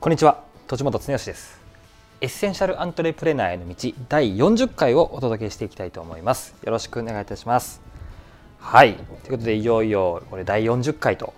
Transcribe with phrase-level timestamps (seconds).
[0.00, 1.60] こんにちは、栃本恒義です。
[2.22, 3.74] エッセンシャルアントレプレナーへの道
[4.08, 6.54] 第40回をお届けしていきたいと思います。
[6.64, 7.82] よろしくお願いいたします。
[8.58, 11.34] はい、ということでいよいよこれ第40回と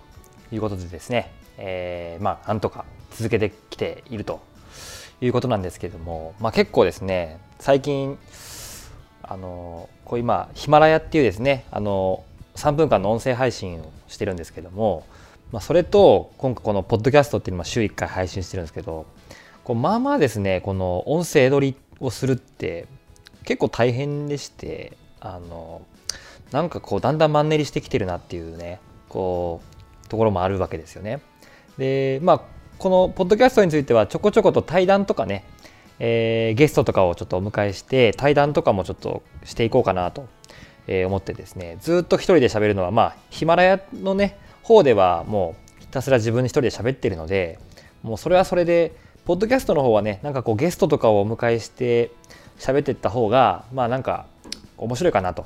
[0.49, 4.41] いうことでですね、えーまあなんとか続けてきていると
[5.19, 8.17] いうことなんですけれども、まあ結構ですね、最近
[9.23, 12.23] あのこう今ヒマラヤっていうですね、あの
[12.55, 15.05] 3分間の音声配信をしてるんですけども、
[15.53, 19.05] まあ、それと今回このポッドキャストっていうのは週1回配信してるんですけど
[19.63, 22.87] こうまあまあですねこの音声撮りをするって
[23.43, 25.83] 結構大変でしてあの
[26.51, 28.79] なんかこうだんだんマンネリしてきてるなっていうね
[29.09, 29.61] こ
[30.03, 31.21] うところもあるわけですよね。
[31.77, 32.41] でまあ
[32.79, 35.45] このポッドキャストについてはちょこちょこと対談とかね、
[35.99, 40.27] えーゲストとかをちょっとお迎えして対談とかもちょっとしていこうかなと
[40.87, 47.59] 思ってですねずっと一人で喋るのはまあヒマラヤのね方ではもうひたすら自分一人で喋ってるので
[48.01, 52.11] もうそれはそれでポッドキャストの方はねなんかこうゲストとかをお迎えして
[52.57, 54.25] 喋ってった方がまあなんか
[54.77, 55.45] 面白いかなと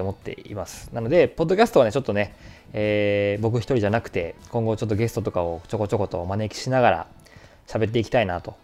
[0.00, 2.34] 思っていますなのでポッドキャストはねちょっとね、
[2.72, 7.06] えー僕一人じゃなくて今後ちょっとゲストとかをちょこちょことお招きしながら
[7.66, 8.56] 喋っていきたいなと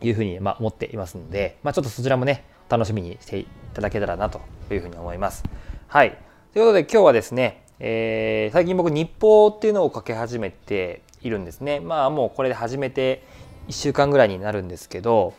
[0.00, 5.44] いうふうにまあ思っていますので、まあ、ちょっとそちらもね楽しみにしていただけたらなというふうに思います。
[5.88, 6.18] はい
[6.52, 11.80] ということで今日はですね、えー最近僕日報っていうのを書き始めているんですね。
[11.80, 13.22] まあもうこれで始めて
[13.68, 15.34] 1週間ぐらいになるんですけど、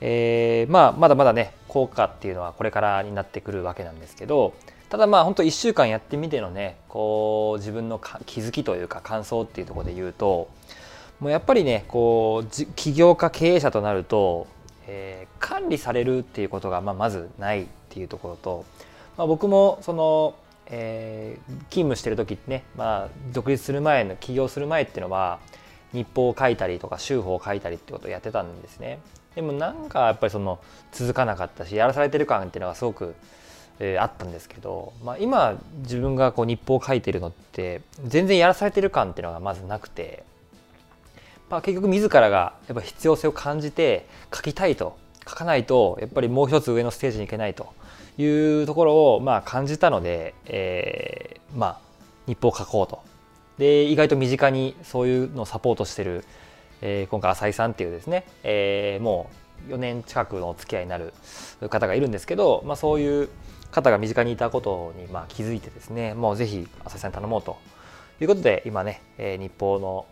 [0.00, 4.54] えーまあまだまだね効果っていうのはこれからになってくるわけなんですけど
[4.88, 10.48] ただまあ本当1週間やってみてのねこう自分の気づきというか感想っていうところで言うと
[11.20, 14.46] もうやっぱりねこう起業家経営者となると、
[14.86, 18.64] えー管理されるっていうことがまあまずないっていうところと、
[19.16, 20.34] まあ、僕もその、
[20.70, 25.38] えー勤務してる時ってね、まあ、独立する前の起業する前っていうのは
[25.92, 28.98] 日報を書いたりとか週報を書いたりってことをやってたんですね。
[29.34, 30.58] でもなんかやっぱりその
[30.92, 33.14] 続かなかったしやらされてる感っていうのがすごく、
[33.78, 40.24] えーあったんですけど、まあ、今自分がこう日報を書いてるのって全然やらされてる感っていうのがまずなくて。
[41.50, 47.72] まあ、結局自らがやっぱ必要性を感じて書きたいと書かないとやっぱりもう一つ上のステージに行けないと
[48.16, 51.78] いうところをまあ感じたので、えーまあ
[52.26, 53.00] 日報を書こうと。
[53.58, 56.24] で意外と身近にそういうのをサポートしてる、
[56.82, 59.30] えー今回浅井さんっていうですね、えーも
[59.68, 61.12] う4年近くのお付き合いになる
[61.68, 63.28] 方がいるんですけど、まあ、そういう
[63.72, 67.56] 方が身近にいたことにまあ気づいてですねもうぜひ浅井さんに頼もうと。
[68.20, 70.06] いうことで今ね、えー日報の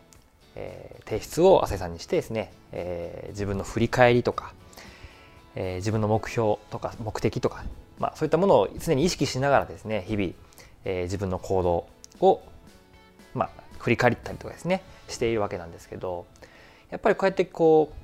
[0.57, 4.53] えー提出を浅井さんにしてですね、えー自分の振り返りとか、
[5.57, 7.65] えー自分の目標とか目的とか、
[7.99, 10.33] まあ、そういったものを常に意識しながらですね日々、
[10.85, 11.87] えー自分の行動
[12.21, 12.43] を、
[13.35, 16.27] まあ、振り返ったりとかですねしているわけなんですけど
[16.91, 17.97] やっぱりこうやってこう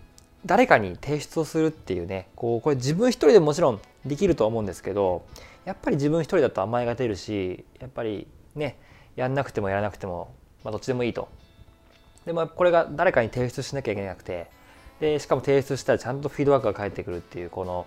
[0.45, 5.25] 誰かに提出をするっていうねこうこれ自分一人でもちろんできると思うんですけど
[5.65, 8.27] やっぱり自分一人だと甘えが出るしやっぱり
[8.57, 8.77] ね
[9.15, 10.35] やんなくてもやらなくても、
[10.65, 11.29] まあ、どっちでもいいと。
[12.25, 14.49] でもこれが誰かに提出しなきゃいけなくて
[15.03, 17.87] でしかも提出したらちゃんとフィードバックが返ってくるっていうこの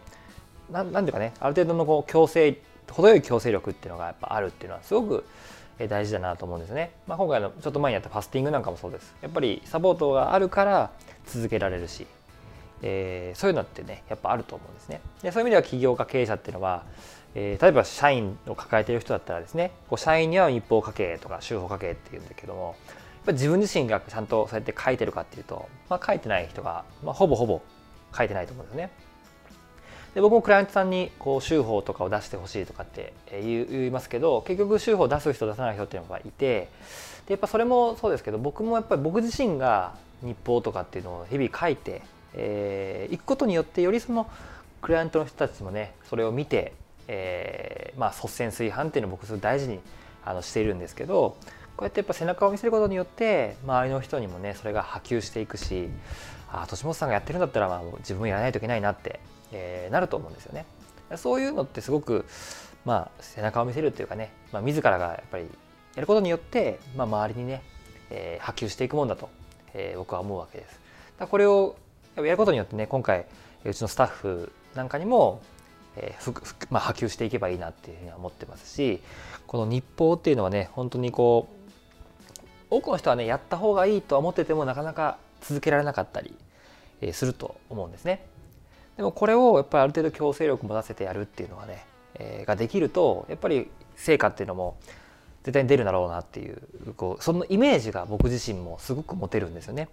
[0.70, 2.60] なんなんていうかねある程度のこう強制
[2.92, 5.26] 程よい強制力っていうのがやっぱあるっていうのはすごく
[5.88, 9.16] 大事だなと思うんですね、まあ、今回のちょっと前にやったファスティングなんかもそうです。
[9.22, 10.92] やっぱりサポートがあるから
[11.26, 12.06] 続けられるし、
[12.82, 15.00] えーそういうのってねやっぱあると思うんですね。
[15.22, 16.84] でそういう意味では起業家経営者っていうのは、
[17.34, 22.76] えー例えば社員を抱えてる人だったらですねこう社員には日報家計とか週報家計っていうんだけども
[23.26, 27.62] ぱり自分自身がちゃんとそうやって書いてるかっていうと、まあ、書いてない人が、まあ、ほぼほぼ
[28.16, 28.90] 書いてないと思うんですね。
[30.14, 36.70] で僕もクライアントさんにこう週報とかを出してほしいとかって言いますけど結局週報出す人出さない人っていうのがいて
[37.28, 42.02] でやっぱそれもそうですけど僕もやっぱり僕自身が日報とかっていうのを日々書いてい、
[42.34, 44.30] えー、くことによってよりその
[44.82, 46.74] クライアントの人たちもねそれを見て、
[47.10, 49.80] えーまあ、率先垂範っていうのを僕すごい大事に
[50.24, 51.36] あのしているんですけど
[51.78, 55.90] こうやってやっぱ背中を見せることによって周りの人にもねそれが波及していくし
[56.52, 59.20] ああ年本さんがやってるんだったらまあ自分もやらないといけないなって、
[59.52, 60.66] えーなると思うんですよね。
[61.18, 62.26] そういうのってすごく、
[62.84, 65.44] まあ、背中を見せるっていうかね、まあ、自らがやっぱり
[65.96, 67.62] やることによって、まあ、周りにね、
[68.10, 69.30] えー波及していくもんだと、
[69.74, 70.80] えー僕は思うわけです。
[71.20, 71.76] だこれを
[72.16, 73.26] やることによってね今回
[73.64, 75.42] うちのスタッフなんかにも、
[75.98, 79.02] えーふふまあ、波及していけばいいなっていうふうには思ってますし
[79.48, 81.55] この日報っていうのはね本当にこう
[82.76, 86.34] 多くの人はねやった方がいいとは思っててもなかなか続けられなかったり
[87.14, 88.26] すると思うんですね。
[88.98, 91.86] でもこれをやっぱりある程度強制力持たせてやるっていうのはね、
[92.16, 94.78] えーができるとやっぱり成果っていうのも
[95.44, 96.62] 絶対に出るだろうなっていう
[96.96, 99.90] こうそのイメージが僕自身もすごく持てるんですよね。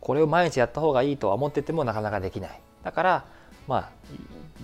[0.00, 3.24] これを毎日やった方がいいとは思っててもなかなかできないだから
[3.66, 3.90] まあ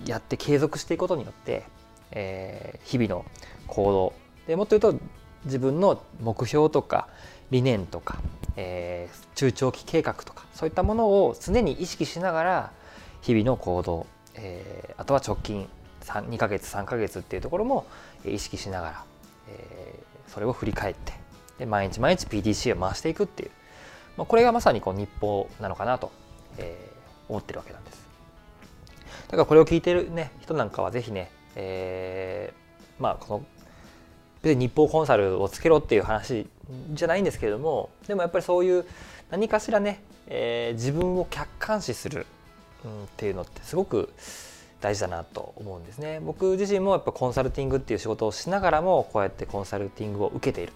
[0.05, 1.63] やって継続していくことによって、
[2.11, 3.25] えー、日々の
[3.65, 4.13] 行動
[4.45, 5.03] でもっと言うと
[5.45, 7.07] 自分の目標とか
[7.51, 8.19] 理念とか、
[8.55, 12.71] えー、中長期計画とかそういったものを常に意識しながら
[13.21, 15.67] 日々の行動、えー、あとは直近
[16.05, 17.85] 2ヶ月3ヶ月っていうところも
[18.25, 19.03] 意識しながら、
[19.49, 21.13] えー、それを振り返って
[21.59, 23.51] で毎日毎日 PDC を回していくっていう、
[24.17, 26.11] まあ、これがまさにこう日報なのかなと、
[26.57, 28.01] えー、思ってるわけなんです。
[29.27, 33.45] だからこれを聞いてる、ね、人なんかはぜひね、えー、まあこの
[34.41, 36.47] 別に日報コンサルをつけろっていう話
[36.93, 38.85] じゃないんですけれどもでもやっぱりそういう
[39.29, 42.25] 何かしらね、えー、自分を客観視する、
[42.83, 44.09] うん、っていうのってすごく
[44.81, 46.19] 大事だなと思うんですね。
[46.19, 50.73] 僕自身もやっぱコンサルティングっていう仕事をしながらもこうやってコンサルティングを受けている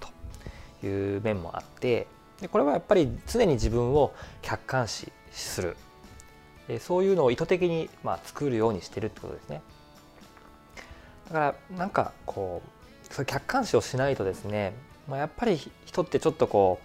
[0.82, 2.08] という面もあって
[2.40, 5.76] でこれはやっぱり常に自分を客観視する。
[6.80, 9.62] そういうのを意図的にまあ作るようにしてるってことですね。
[11.28, 12.62] だからなんかこ
[13.20, 14.74] う客観視をしないとですね、
[15.08, 16.80] まあ、やっぱり人ってちょっとこ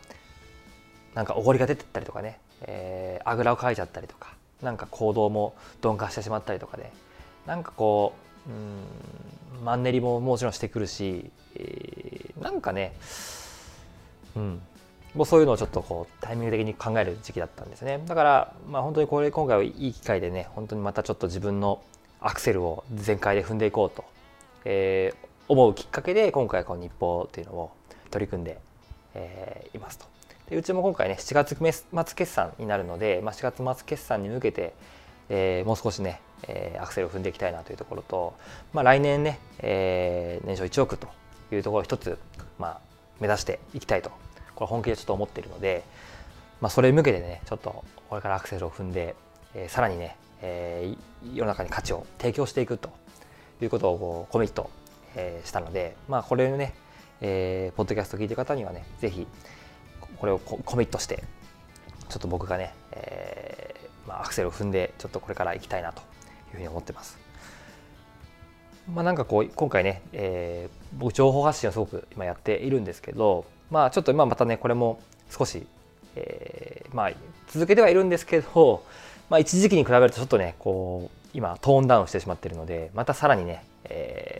[1.15, 6.93] うなんかおごりが出てったりとかね、えー、あぐらをかいちゃったりとかなんか行動も鈍化してしまったりとかで、
[7.47, 8.13] なんかこ
[8.47, 12.95] ううんマンネリももちろんしてくるし、えー、なんかね、
[14.37, 14.61] うん、
[15.15, 18.03] もうそういうのをちょっとこうタイミング的に考える時期だったんですね。
[18.07, 21.83] だからまあ本当にこれ今回はいい機会でね本当にまたちょっと自分の
[22.21, 24.05] アクセルを全開で踏んでいこうと、
[24.67, 27.71] えー、思うきっかけで今回この日報っていうのを
[28.11, 28.59] 取り組んで、
[29.15, 30.07] えー、いますと。
[30.49, 34.75] でうちも今回ね7月末決算になるので、まあ、4月末決算に向けて、
[35.29, 38.35] えー、もう少しね、えー、アクセルを踏んでいきたいなというところと、
[38.73, 41.09] まあ、来年ね、えー、年商1億と
[41.53, 42.19] いうところを一つ、
[42.59, 42.81] まあ、
[43.21, 44.11] 目指していきたいと
[44.57, 45.85] これ本気でちょっと思っているので、
[46.61, 49.15] まあ、それに向けてねちょっとこれからアクセルを踏んで、
[49.55, 52.91] えー、さらにね、えー、世の中に価値を提供していくと
[53.63, 54.69] いうことをこうコミット、
[55.15, 56.75] えー、したので、まあ、これをね、
[57.21, 59.27] えー、ポッドキャスト聞いてる方にはねぜひ
[60.19, 61.25] これをコミットして
[62.09, 66.03] ちょっと僕がね、えーまあ、アクセルを踏んでちょっとこれから行きたいなとい
[66.53, 67.19] うふうに思ってます。
[68.93, 75.01] まあ、なんかこう今回ね、えー、僕情報発信をすごく今やっているんですけどまあちょっと今またねこれも
[75.31, 75.65] 少し、
[76.17, 77.13] えー、まあ
[77.49, 78.85] 続けてはいるんですけど、
[79.29, 84.40] まあ、一時期に比べるとちょっとねこう今トーンダウンしてしまっているのでまたさらにね、え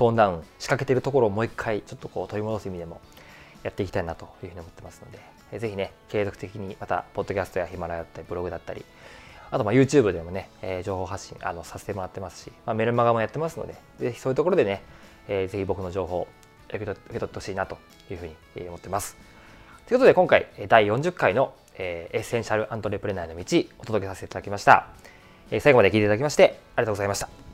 [0.00, 3.02] トーンダウン仕掛けているところをもう一回ちょっとこう取り戻す意味でも
[3.62, 8.82] やっていきたいなというふうに思ってますので、ぜひね、継続的にまた、ポッドキャストやヒマラヤだったり、ブログだったり、
[9.50, 14.82] あとまあ YouTube でもね、えー、情報発信あのさせてもらってますし、まあ、メルマガもやってますので、ぜひそういうところでね、
[15.28, 16.28] えー、ぜひ僕の情報を
[16.70, 17.76] 受け取ってほしいなと
[18.10, 19.18] いうふうに思ってます。
[19.86, 23.44] ということで今回第40回の、えー、エッセンシャルアントレプレナーの道
[23.80, 24.86] お届けさせていただきました。
[25.50, 27.49] えー、最後まで聞いていただきましてありがとうございました。